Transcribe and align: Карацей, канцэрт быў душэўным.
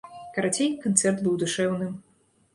Карацей, 0.37 0.69
канцэрт 0.85 1.21
быў 1.29 1.37
душэўным. 1.45 1.93